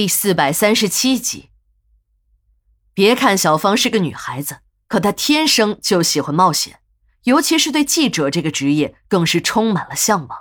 [0.00, 1.50] 第四百三十七集。
[2.94, 6.80] 别看小芳是个女孩子，可她天生就喜欢冒险，
[7.24, 10.38] 尤其是对记者这个职业，更是充满了向往。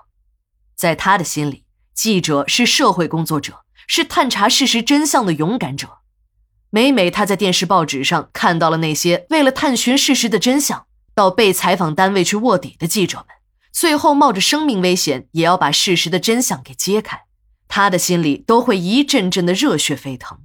[0.78, 5.98] 在她的心里，记者是社会工作者，是探查事实真相的勇敢者。
[6.70, 13.28] 每每她在电视、报纸上看到了那些为了探寻事实的真相，到被采访单位去卧底的记者们，
[13.74, 17.26] 最后冒着生命危险也要把事实的真相给揭开。
[17.70, 20.40] 他的心里都会一阵阵的热血沸腾。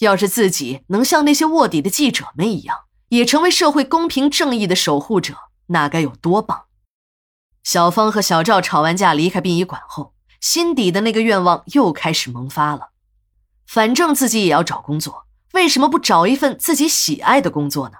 [0.00, 6.64] 要是自己能像那些卧底的记者们一样，也成为社会公平正义的守护者，那该有多棒！
[7.62, 12.90] 小芳和小赵吵完架离开殡仪馆后，心底的那个愿望又开始萌发了。
[13.66, 17.98] 反正自己也要找工作，为什么不找一份自己喜爱的工作呢？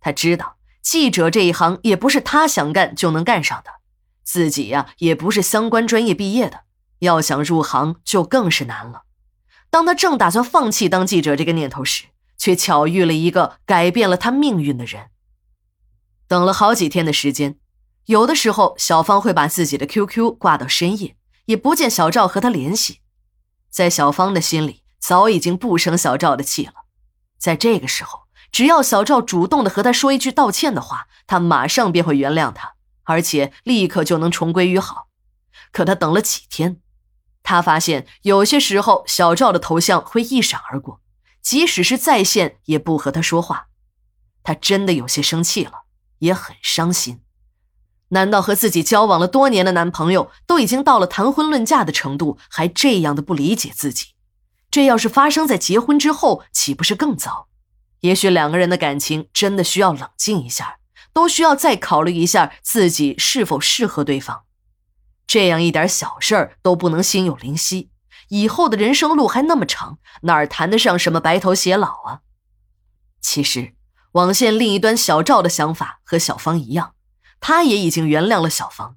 [0.00, 3.70] 他知道记者这一行也不是他想干就能干上的，
[4.24, 6.63] 自己呀也不是相关专业毕业的。
[7.04, 9.04] 要想入行就更是难了。
[9.70, 15.10] 当他正打算放弃当记者这个念头时，却巧遇了一个改变了他命运的人。
[16.26, 17.58] 等了好几天的时间，
[18.06, 23.00] 有的时候小芳会把自己的 QQ 挂到深夜，也不见小赵和他联系。
[23.70, 26.72] 在小芳的心里，早已经不生小赵的气了。
[27.38, 28.20] 在这个时候，
[28.52, 35.08] 只要小赵主动的和他说一句道歉的话，他马上便会原谅他，而且立刻就能重归于好。
[35.72, 36.80] 可他等了几天。
[37.44, 41.00] 他发现有些时候，小赵的头像会一闪而过，
[41.40, 43.66] 即使是在线，也不和他说话。
[44.42, 45.84] 他真的有些生气了，
[46.18, 47.20] 也很伤心。
[48.08, 54.08] 难道和自己交往了多年的男朋友都已经到了谈婚论嫁的程度，还这样的不理解自己？
[54.70, 57.48] 这要是发生在结婚之后，岂不是更糟？
[58.00, 60.78] 也许两个人的感情真的需要冷静一下，
[61.12, 64.44] 都需要再考虑一下自己是否适合对方。
[65.26, 67.90] 这样一点小事儿都不能心有灵犀，
[68.28, 72.20] 以后的人生路还那么长，哪儿谈得上什么白头偕老啊？
[73.20, 73.74] 其实，
[74.12, 76.94] 网线另一端小赵的想法和小芳一样，
[77.40, 78.96] 他也已经原谅了小芳。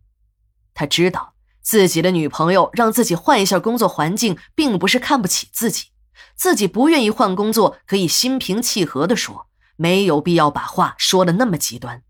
[0.73, 5.87] 他知道自己的女朋友让自己换一下工作环境，并不是看不起自己，
[6.35, 12.03] 自己不愿意换工作，可以心平气和地说，没有必要把话说的那么极端。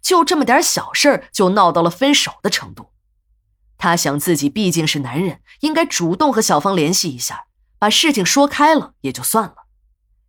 [0.00, 2.90] 就这么点小事儿，就闹到了分手的程度。
[3.78, 7.46] 他想自己毕竟是男人，应该主动和小芳联系一下，
[7.78, 9.54] 把事情说开了也就算了。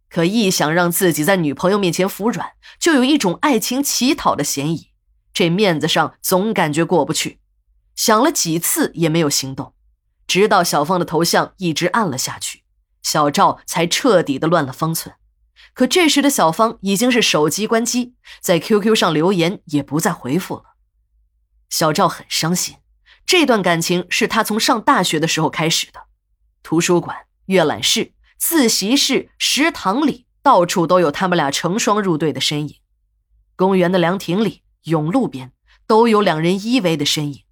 [0.09, 4.91] 可一想让自己在女朋友面前服软，就有一种爱情乞讨的嫌疑，
[5.33, 7.39] 这面子上总感觉过不去。
[7.95, 9.73] 想了几次也没有行动，
[10.27, 12.63] 直到小芳的头像一直按了下去，
[13.01, 15.15] 小赵才彻底的乱了方寸。
[15.73, 20.63] 可这时的小芳已经是手机关机，在 QQ 上留言也不再回复了。
[21.69, 22.77] 小赵很伤心。
[23.27, 26.05] 这段感情是他从上大学的时候开始的，
[26.63, 32.77] 图书馆、阅览室、自习室、食堂里，到处都有他们俩成双入对的身影。
[33.57, 35.51] 公园的凉亭里、甬路边，
[35.85, 37.43] 都有两人依偎的身影。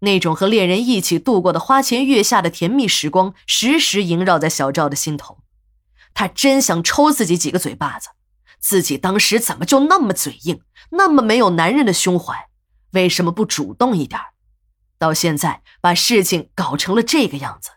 [0.00, 5.38] 那种和恋人一起度过的花前月下的甜蜜时光，时时萦绕在小赵的心头。
[6.12, 8.08] 他真想抽自己几个嘴巴子，
[8.58, 10.60] 自己当时怎么就那么嘴硬，
[10.90, 12.48] 那么没有男人的胸怀？
[12.90, 14.20] 为什么不主动一点？
[14.98, 17.70] 到现在，把事情搞成了这个样子。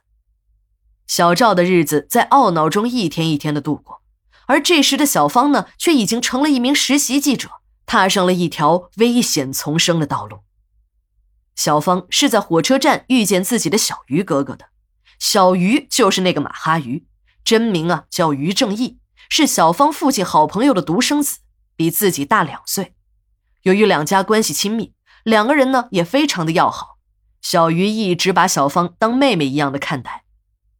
[1.08, 4.02] 小赵的日子在懊恼中一天一天的度过，
[4.48, 7.50] 而这时的小芳呢，却已经成了一名实习记者，
[7.86, 10.40] 踏上了一条危险丛生的道路。
[11.56, 14.66] 小芳是在火车站遇见自己的小鱼哥哥的，
[15.18, 17.08] 小鱼就是那个马哈鱼，
[17.44, 19.00] 真名啊叫于正义，
[19.30, 21.40] 是小芳父亲好朋友的独生子，
[21.76, 22.94] 比自己大两岁。
[23.64, 26.97] 由于两家关系亲密，两个人呢也非常的要好。
[27.42, 30.24] 小鱼一直把小芳当妹妹一样的看待，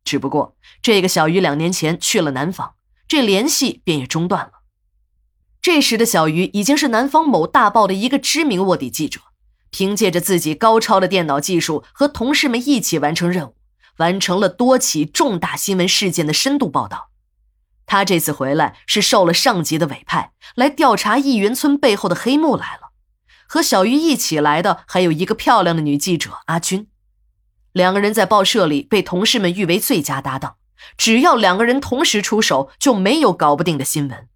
[0.04, 2.76] 只不过这个小鱼两年前去了南方，
[3.08, 4.52] 这联系便也中断了。
[5.62, 9.20] 这时的小鱼已经是南方某大报的一个知名卧底记者，
[9.70, 13.56] 凭借着自己高超的电脑技术，和同事们一起完成任务，
[13.98, 17.10] 完成了多起重大新闻事件的深度报道。
[17.86, 22.87] 他这次回来是受了上级的委派，来调查亿元村背后的黑幕来了。
[23.48, 26.88] 和小鱼一起来的还有一个漂亮的女记者阿军，
[27.72, 30.58] 两个人在报社里被同事们誉为最佳搭档。
[30.96, 34.28] 只要两个人同时出手，就没有搞不定的新闻。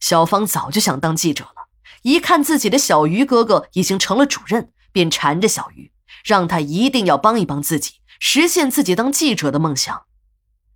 [0.00, 1.68] 小芳早就想当记者了，
[2.02, 5.90] 一看自己的小鱼哥哥已经成了主任，便缠着小鱼，
[6.24, 10.04] 让他一定要帮一帮自己，实现自己当记者的梦想。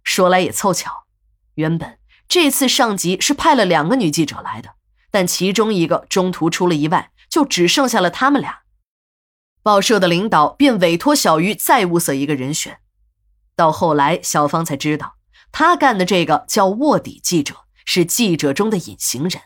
[0.04, 1.04] 说来也凑巧，
[1.54, 1.98] 原本
[2.28, 4.74] 这次上级是派了两个女记者来的，
[5.10, 7.10] 但其中一个中途出了意外。
[7.32, 8.58] 就只剩下了他们俩，
[9.62, 12.80] 报社的领导便委托小鱼再物色一个人选。
[13.56, 15.14] 到后来，小芳才知道，
[15.50, 17.54] 他干的这个叫卧底记者，
[17.86, 19.40] 是记者中的隐形人。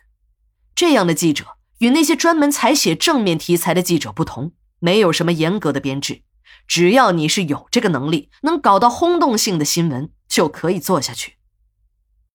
[0.75, 4.51] 这样的记者与那些专门采写正面题材的记者不同，
[4.81, 6.23] 没有什么严格的编制，
[6.67, 11.36] 只要你是有这个能力，能搞到轰动性的新闻，就可以做下去。